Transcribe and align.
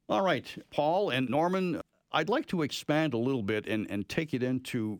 All 0.09 0.23
right, 0.23 0.55
Paul 0.71 1.11
and 1.11 1.29
Norman, 1.29 1.81
I'd 2.11 2.29
like 2.29 2.47
to 2.47 2.63
expand 2.63 3.13
a 3.13 3.17
little 3.17 3.43
bit 3.43 3.67
and, 3.67 3.85
and 3.91 4.09
take 4.09 4.33
it 4.33 4.41
into 4.41 4.99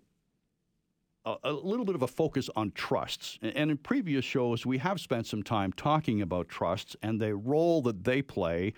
a, 1.43 1.51
little 1.51 1.85
bit 1.85 1.95
of 1.95 2.01
a 2.01 2.07
focus 2.07 2.49
on 2.55 2.71
trusts. 2.71 3.39
And 3.41 3.71
in 3.71 3.77
previous 3.77 4.25
shows, 4.25 4.65
we 4.65 4.77
have 4.79 4.99
spent 4.99 5.27
some 5.27 5.43
time 5.43 5.73
talking 5.73 6.21
about 6.21 6.49
trusts 6.49 6.95
and 7.01 7.19
the 7.19 7.35
role 7.35 7.81
that 7.83 8.03
they 8.03 8.21
play 8.21 8.73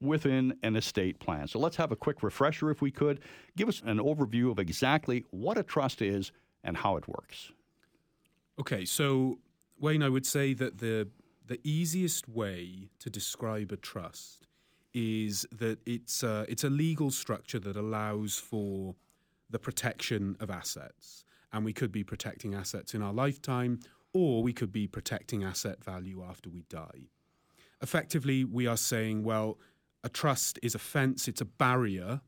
within 0.00 0.56
an 0.62 0.76
estate 0.76 1.20
plan. 1.20 1.46
So 1.46 1.58
let's 1.58 1.76
have 1.76 1.92
a 1.92 1.96
quick 1.96 2.22
refresher, 2.22 2.70
if 2.70 2.80
we 2.80 2.90
could. 2.90 3.20
Give 3.56 3.68
us 3.68 3.82
an 3.84 3.98
overview 3.98 4.50
of 4.50 4.58
exactly 4.58 5.24
what 5.30 5.58
a 5.58 5.62
trust 5.62 6.00
is 6.00 6.32
and 6.64 6.76
how 6.76 6.96
it 6.96 7.06
works. 7.06 7.52
Okay, 8.58 8.84
so 8.84 9.38
Wayne, 9.78 10.02
I 10.02 10.08
would 10.08 10.26
say 10.26 10.54
that 10.54 10.78
the 10.78 11.08
the 11.46 11.60
easiest 11.64 12.28
way 12.28 12.90
to 13.00 13.10
describe 13.10 13.72
a 13.72 13.76
trust 13.76 14.46
is 14.94 15.44
that 15.50 15.80
it's 15.84 16.22
a, 16.22 16.46
it's 16.48 16.62
a 16.62 16.70
legal 16.70 17.10
structure 17.10 17.58
that 17.58 17.76
allows 17.76 18.36
for 18.36 18.94
the 19.50 19.58
protection 19.58 20.36
of 20.38 20.48
assets 20.48 21.24
and 21.52 21.64
we 21.64 21.72
could 21.72 21.92
be 21.92 22.04
protecting 22.04 22.54
assets 22.54 22.94
in 22.94 23.02
our 23.02 23.12
lifetime, 23.12 23.80
or 24.12 24.42
we 24.42 24.52
could 24.52 24.72
be 24.72 24.86
protecting 24.86 25.44
asset 25.44 25.82
value 25.84 26.24
after 26.28 26.50
we 26.50 26.62
die. 26.68 27.08
Effectively, 27.82 28.44
we 28.44 28.66
are 28.66 28.76
saying, 28.76 29.24
well, 29.24 29.58
a 30.04 30.08
trust 30.08 30.58
is 30.62 30.74
a 30.74 30.78
fence, 30.78 31.28
it's 31.28 31.40
a 31.40 31.46
barrier 31.46 32.20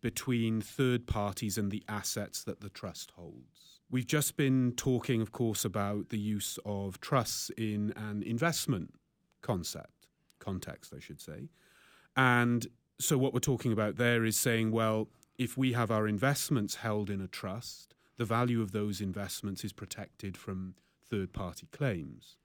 between 0.00 0.60
third 0.60 1.06
parties 1.06 1.58
and 1.58 1.70
the 1.70 1.82
assets 1.88 2.44
that 2.44 2.60
the 2.60 2.70
trust 2.70 3.12
holds. 3.16 3.80
We've 3.90 4.06
just 4.06 4.36
been 4.36 4.74
talking, 4.76 5.20
of 5.20 5.32
course, 5.32 5.64
about 5.64 6.10
the 6.10 6.18
use 6.18 6.58
of 6.64 7.00
trusts 7.00 7.50
in 7.56 7.92
an 7.96 8.22
investment 8.22 8.94
concept, 9.40 10.06
context, 10.38 10.92
I 10.94 11.00
should 11.00 11.20
say. 11.20 11.48
And 12.16 12.66
so, 13.00 13.16
what 13.16 13.32
we're 13.32 13.40
talking 13.40 13.72
about 13.72 13.96
there 13.96 14.24
is 14.24 14.36
saying, 14.36 14.72
well, 14.72 15.08
if 15.38 15.56
we 15.56 15.72
have 15.72 15.90
our 15.90 16.06
investments 16.06 16.76
held 16.76 17.10
in 17.10 17.20
a 17.20 17.28
trust, 17.28 17.94
the 18.18 18.24
value 18.24 18.60
of 18.60 18.72
those 18.72 19.00
investments 19.00 19.64
is 19.64 19.72
protected 19.72 20.36
from 20.36 20.74
third 21.08 21.32
party 21.32 21.66
claims. 21.72 22.36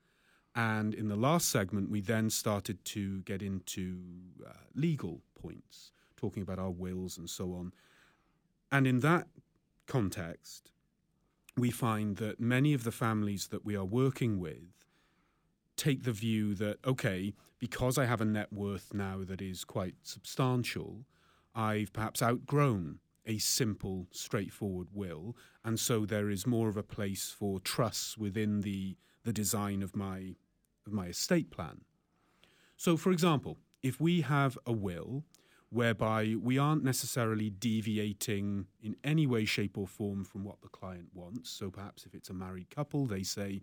And 0.55 0.93
in 0.93 1.07
the 1.07 1.15
last 1.15 1.49
segment, 1.49 1.89
we 1.89 1.99
then 1.99 2.29
started 2.29 2.85
to 2.85 3.21
get 3.23 3.41
into 3.41 3.97
uh, 4.45 4.51
legal 4.75 5.21
points, 5.41 5.91
talking 6.15 6.43
about 6.43 6.59
our 6.59 6.69
wills 6.69 7.17
and 7.17 7.27
so 7.29 7.53
on. 7.53 7.73
And 8.71 8.85
in 8.85 8.99
that 8.99 9.27
context, 9.87 10.71
we 11.57 11.71
find 11.71 12.17
that 12.17 12.39
many 12.39 12.73
of 12.73 12.83
the 12.83 12.91
families 12.91 13.47
that 13.47 13.65
we 13.65 13.75
are 13.75 13.85
working 13.85 14.39
with 14.39 14.85
take 15.75 16.03
the 16.03 16.11
view 16.11 16.53
that, 16.55 16.77
okay, 16.85 17.33
because 17.57 17.97
I 17.97 18.05
have 18.05 18.21
a 18.21 18.25
net 18.25 18.53
worth 18.53 18.93
now 18.93 19.23
that 19.25 19.41
is 19.41 19.63
quite 19.63 19.95
substantial, 20.03 21.05
I've 21.55 21.93
perhaps 21.93 22.21
outgrown 22.21 22.99
a 23.25 23.37
simple, 23.37 24.07
straightforward 24.11 24.87
will, 24.93 25.35
and 25.63 25.79
so 25.79 26.05
there 26.05 26.29
is 26.29 26.45
more 26.45 26.69
of 26.69 26.77
a 26.77 26.83
place 26.83 27.33
for 27.37 27.59
trusts 27.59 28.17
within 28.17 28.61
the 28.61 28.97
the 29.23 29.33
design 29.33 29.81
of 29.81 29.95
my 29.95 30.35
of 30.85 30.91
my 30.91 31.07
estate 31.07 31.49
plan. 31.49 31.81
So, 32.75 32.97
for 32.97 33.11
example, 33.11 33.57
if 33.81 33.99
we 33.99 34.21
have 34.21 34.57
a 34.65 34.73
will 34.73 35.23
whereby 35.69 36.35
we 36.39 36.57
aren't 36.57 36.83
necessarily 36.83 37.49
deviating 37.49 38.67
in 38.81 38.95
any 39.03 39.25
way, 39.25 39.43
shape, 39.43 39.77
or 39.77 39.87
form 39.87 40.23
from 40.23 40.43
what 40.43 40.61
the 40.61 40.67
client 40.67 41.09
wants, 41.13 41.49
so 41.49 41.71
perhaps 41.71 42.05
if 42.05 42.13
it's 42.13 42.29
a 42.29 42.33
married 42.33 42.69
couple, 42.69 43.07
they 43.07 43.23
say, 43.23 43.61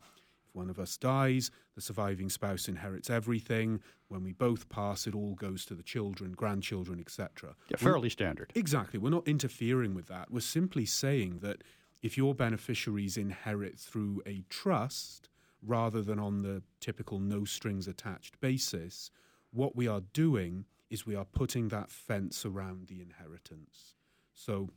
if 0.51 0.57
one 0.57 0.71
of 0.71 0.79
us 0.79 0.97
dies, 0.97 1.51
the 1.75 1.81
surviving 1.81 2.29
spouse 2.29 2.69
inherits 2.69 3.09
everything. 3.11 3.81
When 4.09 4.23
we 4.23 4.33
both 4.33 4.69
pass, 4.69 5.07
it 5.07 5.15
all 5.15 5.35
goes 5.35 5.65
to 5.67 5.75
the 5.75 5.83
children, 5.83 6.33
grandchildren, 6.33 6.99
etc. 7.01 7.55
Yeah, 7.69 7.77
fairly 7.77 8.03
we're, 8.03 8.11
standard. 8.11 8.53
Exactly. 8.55 8.99
We're 8.99 9.11
not 9.11 9.29
interfering 9.29 9.95
with 9.95 10.07
that. 10.07 10.31
We're 10.31 10.41
simply 10.41 10.87
saying 10.87 11.39
that 11.43 11.63
if 12.03 12.17
your 12.17 12.35
beneficiaries 12.35 13.17
inherit 13.17 13.79
through 13.79 14.23
a 14.27 14.43
trust 14.49 15.29
rather 15.63 16.03
than 16.03 16.19
on 16.19 16.43
the 16.43 16.63
typical 16.81 17.19
no 17.19 17.45
strings 17.45 17.87
attached 17.87 18.41
basis, 18.41 19.11
what 19.53 19.77
we 19.77 19.87
are 19.87 20.03
doing 20.13 20.65
is 20.89 21.07
we 21.07 21.15
are 21.15 21.27
putting 21.27 21.69
that 21.69 21.91
fence 21.91 22.45
around 22.45 22.89
the 22.89 23.01
inheritance. 23.01 23.95
So 24.33 24.71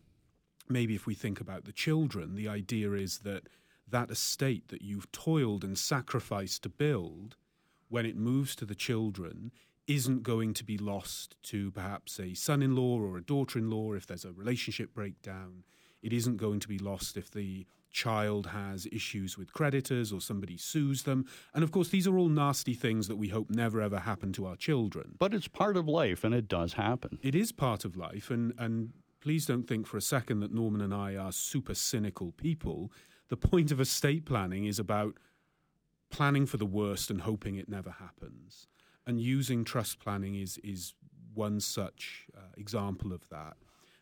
maybe 0.70 0.94
if 0.94 1.08
we 1.08 1.16
think 1.16 1.40
about 1.40 1.66
the 1.66 1.72
children, 1.72 2.36
the 2.36 2.48
idea 2.48 2.92
is 2.92 3.20
that 3.20 3.48
that 3.88 4.10
estate 4.10 4.70
that 4.70 4.82
you've 4.82 5.12
toiled 5.12 5.64
and 5.64 5.78
sacrificed 5.78 6.64
to 6.64 6.70
build, 6.70 7.36
when 7.90 8.06
it 8.06 8.16
moves 8.16 8.56
to 8.56 8.66
the 8.66 8.76
children, 8.76 9.52
isn't 9.88 10.24
going 10.24 10.54
to 10.54 10.64
be 10.64 10.78
lost 10.78 11.36
to 11.44 11.72
perhaps 11.72 12.20
a 12.20 12.34
son 12.34 12.62
in 12.64 12.76
law 12.76 13.00
or 13.00 13.18
a 13.18 13.24
daughter 13.24 13.60
in 13.60 13.70
law 13.70 13.94
if 13.94 14.08
there's 14.08 14.26
a 14.26 14.32
relationship 14.32 14.94
breakdown. 14.94 15.64
It 16.02 16.14
isn't 16.14 16.38
going 16.38 16.60
to 16.62 16.68
be 16.68 16.80
lost 16.80 17.18
if 17.18 17.32
the 17.32 17.66
child 17.92 18.48
has 18.48 18.88
issues 18.92 19.38
with 19.38 19.54
creditors 19.54 20.12
or 20.12 20.20
somebody 20.20 20.58
sues 20.58 21.04
them. 21.04 21.26
And 21.54 21.64
of 21.64 21.72
course, 21.72 21.90
these 21.90 22.08
are 22.08 22.18
all 22.18 22.30
nasty 22.30 22.74
things 22.74 23.08
that 23.08 23.18
we 23.18 23.30
hope 23.30 23.50
never 23.50 23.82
ever 23.82 24.00
happen 24.00 24.34
to 24.34 24.48
our 24.48 24.56
children. 24.56 25.16
But 25.20 25.34
it's 25.34 25.48
part 25.48 25.78
of 25.78 25.88
life 25.88 26.24
and 26.24 26.34
it 26.34 26.48
does 26.48 26.74
happen. 26.74 27.20
It 27.22 27.36
is 27.36 27.52
part 27.52 27.86
of 27.86 27.96
life. 27.96 28.32
And, 28.32 28.54
and 28.58 28.94
please 29.22 29.46
don't 29.46 29.68
think 29.68 29.86
for 29.86 29.98
a 29.98 30.02
second 30.02 30.40
that 30.40 30.54
Norman 30.54 30.82
and 30.82 30.94
I 30.94 31.16
are 31.16 31.32
super 31.32 31.76
cynical 31.76 32.32
people 32.32 32.92
the 33.30 33.38
point 33.38 33.72
of 33.72 33.80
estate 33.80 34.26
planning 34.26 34.66
is 34.66 34.80
about 34.80 35.18
planning 36.10 36.46
for 36.46 36.58
the 36.58 36.66
worst 36.66 37.10
and 37.10 37.22
hoping 37.22 37.56
it 37.56 37.68
never 37.68 37.92
happens. 37.92 38.68
And 39.06 39.20
using 39.20 39.64
trust 39.64 40.00
planning 40.00 40.36
is 40.36 40.58
is 40.64 40.94
one 41.34 41.60
such 41.60 42.28
uh, 42.38 42.42
example 42.58 43.12
of 43.12 43.28
that. 43.30 43.58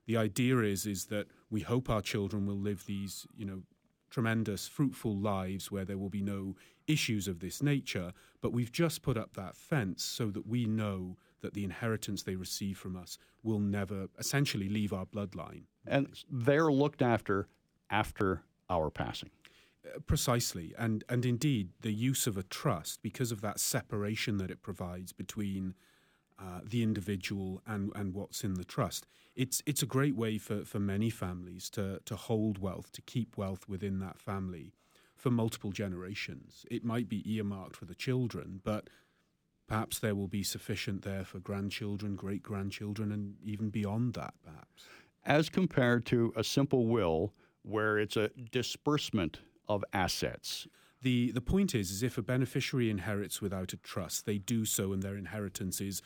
The 0.05 0.17
idea 0.17 0.59
is 0.59 0.85
is 0.85 1.05
that 1.05 1.27
we 1.49 1.61
hope 1.61 1.89
our 1.89 2.01
children 2.01 2.45
will 2.45 2.59
live 2.59 2.85
these, 2.85 3.25
you 3.35 3.45
know, 3.45 3.63
tremendous 4.09 4.67
fruitful 4.67 5.15
lives 5.15 5.71
where 5.71 5.85
there 5.85 5.97
will 5.97 6.09
be 6.09 6.21
no 6.21 6.55
issues 6.85 7.27
of 7.27 7.39
this 7.39 7.63
nature, 7.63 8.11
but 8.41 8.51
we've 8.51 8.71
just 8.71 9.01
put 9.01 9.17
up 9.17 9.33
that 9.33 9.55
fence 9.55 10.03
so 10.03 10.29
that 10.29 10.45
we 10.45 10.65
know 10.65 11.15
that 11.41 11.53
the 11.53 11.63
inheritance 11.63 12.23
they 12.23 12.35
receive 12.35 12.77
from 12.77 12.95
us 12.95 13.17
will 13.41 13.59
never 13.59 14.07
essentially 14.19 14.69
leave 14.69 14.93
our 14.93 15.05
bloodline. 15.05 15.63
And 15.87 16.07
they're 16.29 16.71
looked 16.71 17.01
after 17.01 17.47
after 17.89 18.43
our 18.71 18.89
passing. 18.89 19.29
Precisely, 20.05 20.73
and 20.77 21.03
and 21.09 21.25
indeed, 21.25 21.69
the 21.81 21.91
use 21.91 22.27
of 22.27 22.37
a 22.37 22.43
trust 22.43 23.01
because 23.01 23.31
of 23.31 23.41
that 23.41 23.59
separation 23.59 24.37
that 24.37 24.51
it 24.51 24.61
provides 24.61 25.11
between 25.11 25.75
uh, 26.39 26.61
the 26.63 26.81
individual 26.83 27.61
and 27.65 27.91
and 27.95 28.13
what's 28.13 28.43
in 28.43 28.53
the 28.53 28.63
trust. 28.63 29.07
It's 29.35 29.61
it's 29.65 29.83
a 29.83 29.87
great 29.87 30.15
way 30.15 30.37
for 30.37 30.65
for 30.65 30.79
many 30.79 31.09
families 31.09 31.69
to 31.71 31.99
to 32.05 32.15
hold 32.15 32.59
wealth, 32.59 32.91
to 32.93 33.01
keep 33.01 33.37
wealth 33.37 33.67
within 33.67 33.99
that 33.99 34.19
family 34.19 34.73
for 35.15 35.31
multiple 35.31 35.71
generations. 35.71 36.65
It 36.69 36.83
might 36.83 37.09
be 37.09 37.23
earmarked 37.31 37.75
for 37.75 37.85
the 37.85 37.95
children, 37.95 38.61
but 38.63 38.89
perhaps 39.67 39.99
there 39.99 40.15
will 40.15 40.27
be 40.27 40.43
sufficient 40.43 41.03
there 41.03 41.25
for 41.25 41.39
grandchildren, 41.39 42.15
great 42.15 42.43
grandchildren, 42.43 43.11
and 43.11 43.35
even 43.43 43.69
beyond 43.69 44.13
that, 44.15 44.33
perhaps. 44.43 44.85
As 45.23 45.49
compared 45.49 46.05
to 46.07 46.33
a 46.35 46.43
simple 46.43 46.87
will 46.87 47.33
where 47.63 47.97
it's 47.97 48.17
a 48.17 48.29
disbursement 48.51 49.39
of 49.67 49.83
assets. 49.93 50.67
The, 51.01 51.31
the 51.31 51.41
point 51.41 51.73
is, 51.73 51.91
is 51.91 52.03
if 52.03 52.17
a 52.17 52.21
beneficiary 52.21 52.89
inherits 52.89 53.41
without 53.41 53.73
a 53.73 53.77
trust, 53.77 54.25
they 54.25 54.37
do 54.37 54.65
so 54.65 54.93
and 54.93 55.01
their 55.01 55.15
inheritance 55.15 55.81
is, 55.81 56.01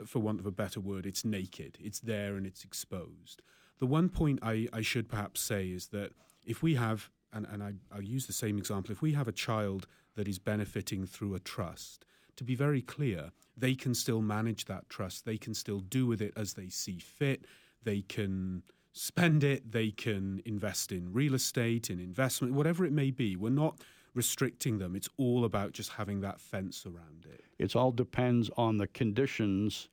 uh, 0.00 0.04
for 0.04 0.20
want 0.20 0.40
of 0.40 0.46
a 0.46 0.52
better 0.52 0.80
word, 0.80 1.06
it's 1.06 1.24
naked. 1.24 1.78
It's 1.80 2.00
there 2.00 2.36
and 2.36 2.46
it's 2.46 2.64
exposed. 2.64 3.42
The 3.78 3.86
one 3.86 4.08
point 4.08 4.38
I, 4.42 4.68
I 4.72 4.82
should 4.82 5.08
perhaps 5.08 5.40
say 5.40 5.68
is 5.68 5.88
that 5.88 6.12
if 6.44 6.62
we 6.62 6.76
have 6.76 7.10
and, 7.32 7.46
and 7.52 7.62
I, 7.62 7.72
I'll 7.92 8.02
use 8.02 8.26
the 8.26 8.32
same 8.32 8.58
example. 8.58 8.92
If 8.92 9.02
we 9.02 9.12
have 9.12 9.28
a 9.28 9.32
child 9.32 9.86
that 10.14 10.26
is 10.26 10.38
benefiting 10.38 11.06
through 11.06 11.34
a 11.34 11.40
trust, 11.40 12.04
to 12.36 12.44
be 12.44 12.54
very 12.54 12.82
clear, 12.82 13.30
they 13.56 13.74
can 13.74 13.94
still 13.94 14.22
manage 14.22 14.66
that 14.66 14.88
trust. 14.88 15.24
They 15.24 15.38
can 15.38 15.54
still 15.54 15.80
do 15.80 16.06
with 16.06 16.20
it 16.20 16.32
as 16.36 16.54
they 16.54 16.68
see 16.68 16.98
fit. 16.98 17.46
They 17.82 18.02
can 18.02 18.62
spend 18.96 19.44
it. 19.44 19.72
They 19.72 19.90
can 19.90 20.42
invest 20.44 20.90
in 20.90 21.12
real 21.12 21.34
estate, 21.34 21.90
in 21.90 22.00
investment, 22.00 22.54
whatever 22.54 22.84
it 22.84 22.92
may 22.92 23.10
be. 23.10 23.36
We're 23.36 23.50
not 23.50 23.80
restricting 24.14 24.78
them. 24.78 24.96
It's 24.96 25.08
all 25.18 25.44
about 25.44 25.72
just 25.72 25.92
having 25.92 26.20
that 26.22 26.40
fence 26.40 26.86
around 26.86 27.26
it. 27.26 27.44
It 27.58 27.76
all 27.76 27.92
depends 27.92 28.50
on 28.56 28.78
the 28.78 28.86
conditions 28.86 29.88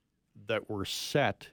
that 0.47 0.69
were 0.69 0.85
set 0.85 1.49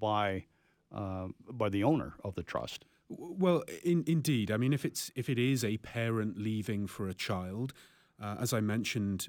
by 0.00 0.46
uh, 0.92 1.28
by 1.50 1.68
the 1.68 1.84
owner 1.84 2.14
of 2.22 2.34
the 2.36 2.42
trust. 2.42 2.84
Well, 3.08 3.64
in, 3.82 4.04
indeed. 4.06 4.50
I 4.50 4.56
mean, 4.56 4.72
if 4.72 4.84
it's 4.84 5.10
if 5.14 5.28
it 5.28 5.38
is 5.38 5.64
a 5.64 5.76
parent 5.78 6.38
leaving 6.38 6.86
for 6.86 7.08
a 7.08 7.14
child, 7.14 7.74
uh, 8.22 8.36
as 8.40 8.52
I 8.52 8.60
mentioned, 8.60 9.28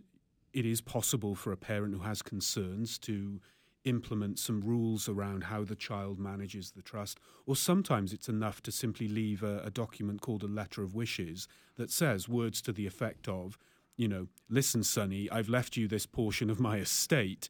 it 0.54 0.66
is 0.66 0.80
possible 0.80 1.36
for 1.36 1.52
a 1.52 1.58
parent 1.58 1.94
who 1.94 2.02
has 2.02 2.22
concerns 2.22 2.98
to 3.00 3.42
implement 3.86 4.38
some 4.40 4.62
rules 4.62 5.08
around 5.08 5.46
how 5.46 5.64
the 5.64 5.76
child 5.76 6.20
manages 6.20 6.72
the 6.72 6.82
trust. 6.82 7.20
Or 7.46 7.56
sometimes 7.56 8.12
it's 8.12 8.28
enough 8.28 8.62
to 8.64 8.72
simply 8.72 9.08
leave 9.08 9.44
a, 9.44 9.60
a 9.60 9.70
document 9.70 10.22
called 10.22 10.44
a 10.44 10.48
letter 10.48 10.84
of 10.84 10.96
wishes 10.96 11.48
that 11.78 11.92
says 11.92 12.28
words 12.28 12.62
to 12.64 12.74
the 12.74 12.88
effect 12.88 13.28
of, 13.28 13.58
you 13.96 14.08
know, 14.08 14.28
listen, 14.50 14.84
Sonny, 14.84 15.30
I've 15.32 15.50
left 15.50 15.78
you 15.78 15.88
this 15.88 16.06
portion 16.06 16.50
of 16.50 16.60
my 16.60 16.78
estate. 16.78 17.50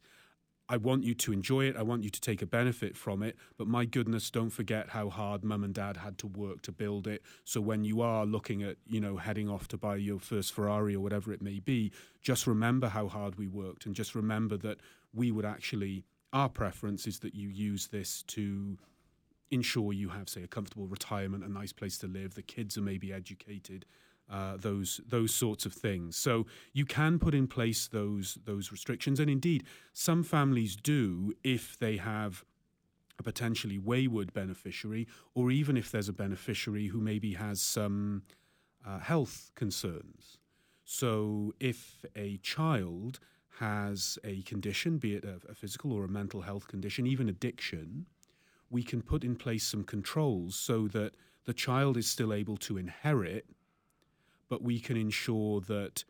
I 0.68 0.76
want 0.76 1.04
you 1.04 1.14
to 1.14 1.32
enjoy 1.32 1.66
it. 1.66 1.76
I 1.76 1.82
want 1.82 2.02
you 2.02 2.10
to 2.10 2.20
take 2.20 2.42
a 2.42 2.46
benefit 2.46 2.96
from 2.96 3.22
it. 3.22 3.36
But 3.56 3.68
my 3.68 3.84
goodness, 3.84 4.30
don't 4.30 4.50
forget 4.50 4.90
how 4.90 5.10
hard 5.10 5.44
mum 5.44 5.62
and 5.62 5.72
dad 5.72 5.96
had 5.96 6.18
to 6.18 6.26
work 6.26 6.62
to 6.62 6.72
build 6.72 7.06
it. 7.06 7.22
So 7.44 7.60
when 7.60 7.84
you 7.84 8.00
are 8.00 8.26
looking 8.26 8.62
at, 8.62 8.76
you 8.86 9.00
know, 9.00 9.16
heading 9.16 9.48
off 9.48 9.68
to 9.68 9.76
buy 9.76 9.96
your 9.96 10.18
first 10.18 10.52
Ferrari 10.52 10.94
or 10.94 11.00
whatever 11.00 11.32
it 11.32 11.40
may 11.40 11.60
be, 11.60 11.92
just 12.20 12.46
remember 12.46 12.88
how 12.88 13.06
hard 13.06 13.36
we 13.36 13.46
worked 13.46 13.86
and 13.86 13.94
just 13.94 14.14
remember 14.14 14.56
that 14.58 14.78
we 15.14 15.30
would 15.30 15.44
actually, 15.44 16.04
our 16.32 16.48
preference 16.48 17.06
is 17.06 17.20
that 17.20 17.34
you 17.34 17.48
use 17.48 17.88
this 17.88 18.22
to 18.24 18.78
ensure 19.50 19.92
you 19.92 20.08
have, 20.10 20.28
say, 20.28 20.42
a 20.42 20.48
comfortable 20.48 20.86
retirement, 20.86 21.44
a 21.44 21.48
nice 21.48 21.72
place 21.72 21.98
to 21.98 22.06
live, 22.06 22.34
the 22.34 22.42
kids 22.42 22.76
are 22.76 22.82
maybe 22.82 23.12
educated, 23.12 23.86
uh, 24.30 24.56
those 24.56 25.00
those 25.08 25.32
sorts 25.32 25.66
of 25.66 25.72
things. 25.72 26.16
So 26.16 26.46
you 26.72 26.84
can 26.84 27.18
put 27.18 27.34
in 27.34 27.46
place 27.46 27.86
those 27.86 28.38
those 28.44 28.72
restrictions, 28.72 29.20
and 29.20 29.30
indeed, 29.30 29.64
some 29.92 30.22
families 30.24 30.76
do 30.76 31.32
if 31.44 31.78
they 31.78 31.96
have 31.96 32.44
a 33.18 33.22
potentially 33.22 33.78
wayward 33.78 34.32
beneficiary, 34.32 35.06
or 35.34 35.50
even 35.50 35.76
if 35.76 35.90
there's 35.90 36.08
a 36.08 36.12
beneficiary 36.12 36.88
who 36.88 37.00
maybe 37.00 37.34
has 37.34 37.62
some 37.62 38.22
uh, 38.86 38.98
health 38.98 39.52
concerns. 39.54 40.38
So 40.84 41.54
if 41.58 42.04
a 42.14 42.36
child 42.38 43.18
has 43.58 44.18
a 44.24 44.42
condition, 44.42 44.98
be 44.98 45.14
it 45.14 45.24
a, 45.24 45.40
a 45.50 45.54
physical 45.54 45.92
or 45.92 46.04
a 46.04 46.08
mental 46.08 46.42
health 46.42 46.68
condition, 46.68 47.06
even 47.06 47.28
addiction, 47.28 48.06
we 48.70 48.82
can 48.82 49.02
put 49.02 49.24
in 49.24 49.36
place 49.36 49.64
some 49.64 49.84
controls 49.84 50.56
so 50.56 50.88
that 50.88 51.12
the 51.44 51.54
child 51.54 51.96
is 51.96 52.06
still 52.06 52.32
able 52.32 52.56
to 52.56 52.76
inherit 52.76 53.46
but 54.48 54.62
we 54.62 54.78
can 54.78 54.96
ensure 54.96 55.60
that 55.62 56.04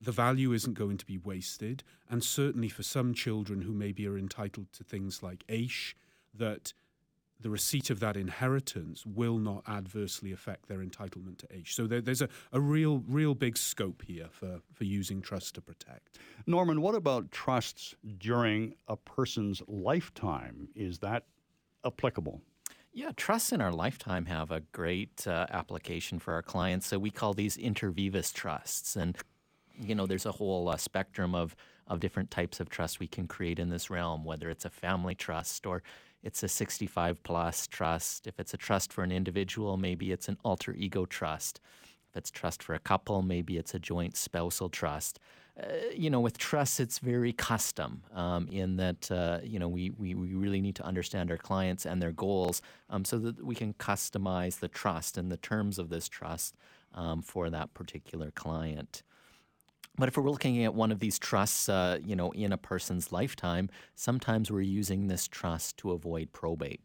the 0.00 0.12
value 0.12 0.52
isn't 0.52 0.74
going 0.74 0.98
to 0.98 1.06
be 1.06 1.18
wasted. 1.18 1.82
And 2.10 2.22
certainly 2.22 2.68
for 2.68 2.82
some 2.82 3.14
children 3.14 3.62
who 3.62 3.72
maybe 3.72 4.06
are 4.06 4.18
entitled 4.18 4.72
to 4.74 4.84
things 4.84 5.22
like 5.22 5.44
AISH, 5.48 5.96
that 6.34 6.74
the 7.40 7.50
receipt 7.50 7.90
of 7.90 8.00
that 8.00 8.16
inheritance 8.16 9.04
will 9.04 9.38
not 9.38 9.62
adversely 9.68 10.32
affect 10.32 10.68
their 10.68 10.78
entitlement 10.78 11.38
to 11.38 11.46
AISH. 11.54 11.74
So 11.74 11.86
there, 11.86 12.00
there's 12.00 12.22
a, 12.22 12.28
a 12.52 12.60
real, 12.60 13.02
real 13.06 13.34
big 13.34 13.56
scope 13.58 14.02
here 14.06 14.28
for, 14.30 14.60
for 14.72 14.84
using 14.84 15.20
trust 15.20 15.54
to 15.56 15.60
protect. 15.60 16.18
Norman, 16.46 16.80
what 16.80 16.94
about 16.94 17.30
trusts 17.30 17.94
during 18.18 18.74
a 18.88 18.96
person's 18.96 19.62
lifetime? 19.66 20.68
Is 20.74 20.98
that 21.00 21.24
applicable? 21.84 22.40
Yeah, 22.92 23.10
trusts 23.16 23.52
in 23.52 23.60
our 23.60 23.72
lifetime 23.72 24.26
have 24.26 24.52
a 24.52 24.60
great 24.72 25.26
uh, 25.26 25.46
application 25.50 26.20
for 26.20 26.32
our 26.32 26.42
clients. 26.42 26.86
So 26.86 26.98
we 26.98 27.10
call 27.10 27.34
these 27.34 27.56
inter 27.56 27.90
vivos 27.90 28.30
trusts. 28.32 28.94
And, 28.94 29.18
you 29.78 29.96
know, 29.96 30.06
there's 30.06 30.26
a 30.26 30.32
whole 30.32 30.68
uh, 30.68 30.76
spectrum 30.76 31.34
of, 31.34 31.56
of 31.88 31.98
different 31.98 32.30
types 32.30 32.60
of 32.60 32.68
trusts 32.68 33.00
we 33.00 33.08
can 33.08 33.26
create 33.26 33.58
in 33.58 33.68
this 33.68 33.90
realm, 33.90 34.24
whether 34.24 34.48
it's 34.48 34.64
a 34.64 34.70
family 34.70 35.16
trust 35.16 35.66
or 35.66 35.82
it's 36.24 36.42
a 36.42 36.48
65 36.48 37.22
plus 37.22 37.66
trust. 37.66 38.26
If 38.26 38.40
it's 38.40 38.54
a 38.54 38.56
trust 38.56 38.92
for 38.92 39.04
an 39.04 39.12
individual, 39.12 39.76
maybe 39.76 40.10
it's 40.10 40.26
an 40.26 40.38
alter 40.42 40.72
ego 40.72 41.04
trust. 41.04 41.60
If 42.10 42.16
it's 42.16 42.30
trust 42.30 42.62
for 42.62 42.74
a 42.74 42.78
couple, 42.78 43.20
maybe 43.20 43.58
it's 43.58 43.74
a 43.74 43.78
joint 43.78 44.16
spousal 44.16 44.70
trust. 44.70 45.20
Uh, 45.60 45.66
you 45.94 46.08
know, 46.08 46.20
with 46.20 46.38
trust, 46.38 46.80
it's 46.80 46.98
very 46.98 47.32
custom 47.32 48.02
um, 48.14 48.48
in 48.48 48.76
that, 48.76 49.10
uh, 49.12 49.38
you 49.44 49.58
know, 49.58 49.68
we, 49.68 49.90
we, 49.90 50.14
we 50.14 50.34
really 50.34 50.62
need 50.62 50.74
to 50.76 50.82
understand 50.82 51.30
our 51.30 51.36
clients 51.36 51.84
and 51.84 52.00
their 52.00 52.10
goals 52.10 52.62
um, 52.88 53.04
so 53.04 53.18
that 53.18 53.44
we 53.44 53.54
can 53.54 53.74
customize 53.74 54.60
the 54.60 54.68
trust 54.68 55.18
and 55.18 55.30
the 55.30 55.36
terms 55.36 55.78
of 55.78 55.90
this 55.90 56.08
trust 56.08 56.56
um, 56.94 57.20
for 57.20 57.50
that 57.50 57.74
particular 57.74 58.30
client. 58.30 59.02
But 59.96 60.08
if 60.08 60.16
we're 60.16 60.28
looking 60.28 60.64
at 60.64 60.74
one 60.74 60.90
of 60.90 60.98
these 60.98 61.18
trusts, 61.18 61.68
uh, 61.68 61.98
you 62.04 62.16
know, 62.16 62.32
in 62.32 62.52
a 62.52 62.58
person's 62.58 63.12
lifetime, 63.12 63.70
sometimes 63.94 64.50
we're 64.50 64.60
using 64.62 65.06
this 65.06 65.28
trust 65.28 65.76
to 65.78 65.92
avoid 65.92 66.32
probate 66.32 66.80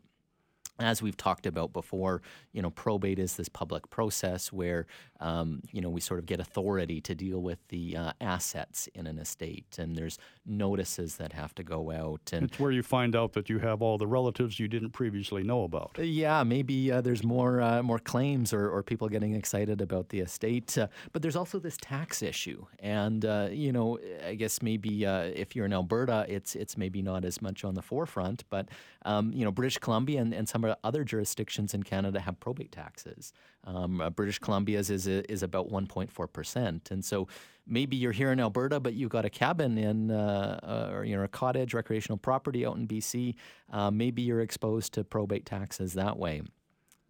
as 0.79 1.01
we've 1.01 1.17
talked 1.17 1.45
about 1.45 1.73
before, 1.73 2.21
you 2.53 2.61
know, 2.61 2.69
probate 2.69 3.19
is 3.19 3.35
this 3.35 3.49
public 3.49 3.89
process 3.89 4.51
where, 4.51 4.85
um, 5.19 5.61
you 5.71 5.81
know, 5.81 5.89
we 5.89 6.01
sort 6.01 6.19
of 6.19 6.25
get 6.25 6.39
authority 6.39 7.01
to 7.01 7.13
deal 7.13 7.41
with 7.41 7.59
the 7.67 7.97
uh, 7.97 8.13
assets 8.21 8.87
in 8.95 9.05
an 9.05 9.19
estate, 9.19 9.77
and 9.77 9.95
there's 9.95 10.17
notices 10.45 11.17
that 11.17 11.33
have 11.33 11.53
to 11.55 11.63
go 11.63 11.91
out. 11.91 12.31
And 12.31 12.45
it's 12.45 12.59
where 12.59 12.71
you 12.71 12.83
find 12.83 13.15
out 13.15 13.33
that 13.33 13.49
you 13.49 13.59
have 13.59 13.81
all 13.81 13.97
the 13.97 14.07
relatives 14.07 14.59
you 14.59 14.67
didn't 14.67 14.91
previously 14.91 15.43
know 15.43 15.63
about. 15.63 15.91
Uh, 15.99 16.03
yeah, 16.03 16.43
maybe 16.43 16.91
uh, 16.91 17.01
there's 17.01 17.23
more 17.23 17.61
uh, 17.61 17.83
more 17.83 17.99
claims 17.99 18.53
or, 18.53 18.69
or 18.69 18.81
people 18.81 19.09
getting 19.09 19.35
excited 19.35 19.81
about 19.81 20.09
the 20.09 20.19
estate, 20.21 20.77
uh, 20.77 20.87
but 21.11 21.21
there's 21.21 21.35
also 21.35 21.59
this 21.59 21.77
tax 21.77 22.21
issue, 22.21 22.65
and 22.79 23.25
uh, 23.25 23.49
you 23.51 23.71
know, 23.71 23.99
I 24.25 24.35
guess 24.35 24.61
maybe 24.61 25.03
if 25.03 25.55
you're 25.55 25.65
in 25.65 25.73
Alberta, 25.73 26.25
it's 26.29 26.55
it's 26.55 26.77
maybe 26.77 27.01
not 27.01 27.25
as 27.25 27.41
much 27.41 27.63
on 27.63 27.73
the 27.73 27.81
forefront, 27.81 28.43
but 28.49 28.69
um, 29.03 29.31
you 29.33 29.43
know, 29.43 29.51
British 29.51 29.77
Columbia 29.77 30.21
and, 30.21 30.33
and 30.33 30.47
some 30.47 30.68
other 30.83 31.03
jurisdictions 31.03 31.73
in 31.73 31.83
Canada 31.83 32.19
have 32.19 32.39
probate 32.39 32.71
taxes. 32.71 33.33
Um, 33.63 34.01
uh, 34.01 34.09
British 34.09 34.39
Columbia's 34.39 34.89
is 34.89 35.07
is 35.07 35.43
about 35.43 35.69
1.4 35.69 36.33
percent, 36.33 36.91
and 36.91 37.03
so 37.03 37.27
maybe 37.67 37.95
you're 37.95 38.11
here 38.11 38.31
in 38.31 38.39
Alberta, 38.39 38.79
but 38.79 38.93
you've 38.93 39.09
got 39.09 39.25
a 39.25 39.29
cabin 39.29 39.77
in 39.77 40.11
uh, 40.11 40.59
uh, 40.63 40.95
or 40.95 41.03
you 41.05 41.15
know 41.15 41.23
a 41.23 41.27
cottage 41.27 41.73
recreational 41.73 42.17
property 42.17 42.65
out 42.65 42.75
in 42.77 42.87
BC. 42.87 43.35
Uh, 43.71 43.91
maybe 43.91 44.21
you're 44.21 44.41
exposed 44.41 44.93
to 44.93 45.03
probate 45.03 45.45
taxes 45.45 45.93
that 45.93 46.17
way. 46.17 46.41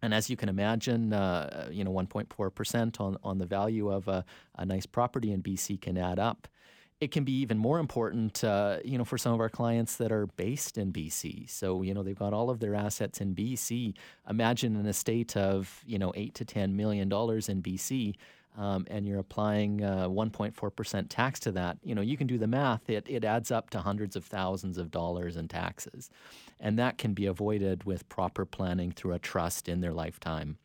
And 0.02 0.14
as 0.14 0.30
you 0.30 0.36
can 0.36 0.48
imagine, 0.48 1.12
uh, 1.12 1.68
you 1.70 1.84
know, 1.84 1.92
1.4 1.92 2.54
percent 2.54 3.00
on 3.00 3.16
on 3.22 3.38
the 3.38 3.46
value 3.46 3.90
of 3.90 4.08
a, 4.08 4.24
a 4.56 4.64
nice 4.64 4.86
property 4.86 5.32
in 5.32 5.42
BC 5.42 5.80
can 5.80 5.98
add 5.98 6.18
up 6.18 6.48
it 7.00 7.10
can 7.10 7.24
be 7.24 7.32
even 7.40 7.56
more 7.56 7.78
important, 7.78 8.44
uh, 8.44 8.76
you 8.84 8.98
know, 8.98 9.04
for 9.04 9.16
some 9.16 9.32
of 9.32 9.40
our 9.40 9.48
clients 9.48 9.96
that 9.96 10.12
are 10.12 10.26
based 10.26 10.76
in 10.76 10.92
BC. 10.92 11.48
So, 11.48 11.80
you 11.80 11.94
know, 11.94 12.02
they've 12.02 12.18
got 12.18 12.34
all 12.34 12.50
of 12.50 12.60
their 12.60 12.74
assets 12.74 13.22
in 13.22 13.34
BC. 13.34 13.94
Imagine 14.28 14.76
an 14.76 14.86
estate 14.86 15.36
of, 15.36 15.82
you 15.86 15.98
know, 15.98 16.12
eight 16.14 16.34
to 16.34 16.44
ten 16.44 16.76
million 16.76 17.08
dollars 17.08 17.48
in 17.48 17.62
BC, 17.62 18.16
um, 18.58 18.86
and 18.90 19.06
you're 19.06 19.18
applying 19.18 19.82
uh, 19.82 20.08
1.4 20.08 20.76
percent 20.76 21.08
tax 21.08 21.40
to 21.40 21.52
that. 21.52 21.78
You 21.82 21.94
know, 21.94 22.02
you 22.02 22.18
can 22.18 22.26
do 22.26 22.36
the 22.36 22.46
math. 22.46 22.90
It 22.90 23.06
it 23.08 23.24
adds 23.24 23.50
up 23.50 23.70
to 23.70 23.78
hundreds 23.78 24.14
of 24.14 24.26
thousands 24.26 24.76
of 24.76 24.90
dollars 24.90 25.36
in 25.36 25.48
taxes, 25.48 26.10
and 26.60 26.78
that 26.78 26.98
can 26.98 27.14
be 27.14 27.24
avoided 27.24 27.84
with 27.84 28.10
proper 28.10 28.44
planning 28.44 28.92
through 28.92 29.14
a 29.14 29.18
trust 29.18 29.70
in 29.70 29.80
their 29.80 29.94
lifetime 29.94 30.58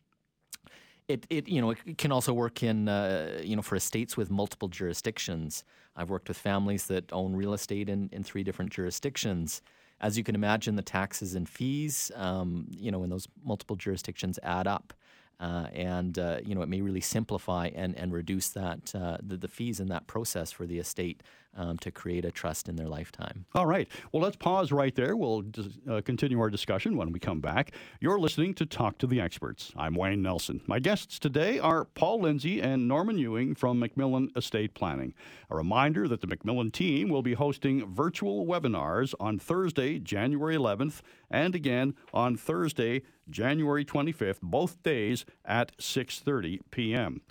it, 1.08 1.26
it 1.30 1.48
you 1.48 1.60
know 1.60 1.70
it 1.70 1.98
can 1.98 2.12
also 2.12 2.32
work 2.32 2.62
in 2.62 2.88
uh, 2.88 3.40
you 3.42 3.56
know 3.56 3.62
for 3.62 3.76
estates 3.76 4.16
with 4.16 4.30
multiple 4.30 4.68
jurisdictions. 4.68 5.64
I've 5.96 6.10
worked 6.10 6.28
with 6.28 6.36
families 6.36 6.86
that 6.88 7.12
own 7.12 7.34
real 7.34 7.54
estate 7.54 7.88
in, 7.88 8.10
in 8.12 8.22
three 8.22 8.42
different 8.42 8.70
jurisdictions. 8.70 9.62
As 10.00 10.18
you 10.18 10.24
can 10.24 10.34
imagine, 10.34 10.76
the 10.76 10.82
taxes 10.82 11.34
and 11.34 11.48
fees, 11.48 12.10
um, 12.16 12.66
you 12.70 12.90
know, 12.90 13.02
in 13.02 13.08
those 13.08 13.26
multiple 13.44 13.76
jurisdictions 13.76 14.38
add 14.42 14.66
up. 14.66 14.92
Uh, 15.38 15.66
and 15.74 16.18
uh, 16.18 16.38
you 16.42 16.54
know 16.54 16.62
it 16.62 16.68
may 16.68 16.80
really 16.80 17.00
simplify 17.00 17.68
and, 17.74 17.94
and 17.98 18.10
reduce 18.10 18.48
that 18.48 18.94
uh, 18.94 19.18
the, 19.22 19.36
the, 19.36 19.48
fees 19.48 19.80
in 19.80 19.88
that 19.88 20.06
process 20.06 20.50
for 20.50 20.64
the 20.66 20.78
estate 20.78 21.22
um, 21.56 21.78
to 21.78 21.90
create 21.90 22.24
a 22.24 22.30
trust 22.30 22.68
in 22.68 22.76
their 22.76 22.88
lifetime. 22.88 23.46
All 23.54 23.66
right. 23.66 23.88
Well, 24.12 24.22
let's 24.22 24.36
pause 24.36 24.70
right 24.70 24.94
there. 24.94 25.16
We'll 25.16 25.44
uh, 25.90 26.00
continue 26.02 26.38
our 26.40 26.50
discussion 26.50 26.96
when 26.96 27.12
we 27.12 27.18
come 27.18 27.40
back. 27.40 27.72
You're 28.00 28.18
listening 28.18 28.54
to 28.54 28.66
Talk 28.66 28.98
to 28.98 29.06
the 29.06 29.20
Experts. 29.20 29.72
I'm 29.76 29.94
Wayne 29.94 30.22
Nelson. 30.22 30.60
My 30.66 30.78
guests 30.78 31.18
today 31.18 31.58
are 31.58 31.84
Paul 31.84 32.20
Lindsey 32.20 32.60
and 32.60 32.86
Norman 32.86 33.18
Ewing 33.18 33.54
from 33.54 33.80
MacMillan 33.80 34.36
Estate 34.36 34.74
Planning. 34.74 35.14
A 35.50 35.56
reminder 35.56 36.06
that 36.08 36.20
the 36.20 36.26
MacMillan 36.26 36.72
team 36.72 37.08
will 37.08 37.22
be 37.22 37.34
hosting 37.34 37.92
virtual 37.92 38.46
webinars 38.46 39.14
on 39.18 39.38
Thursday, 39.38 39.98
January 39.98 40.56
11th, 40.56 41.00
and 41.30 41.54
again 41.54 41.94
on 42.12 42.36
Thursday, 42.36 43.02
January 43.28 43.84
25th, 43.84 44.40
both 44.42 44.82
days 44.82 45.24
at 45.44 45.76
6:30 45.78 46.60
p.m. 46.70 47.22